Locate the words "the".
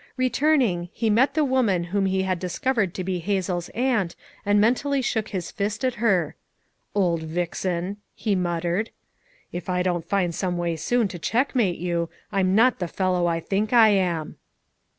1.35-1.45, 12.79-12.87